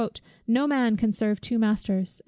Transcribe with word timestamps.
"No 0.47 0.65
man 0.65 0.97
can 0.97 1.13
serve 1.13 1.39
two 1.39 1.59
masters." 1.59 2.19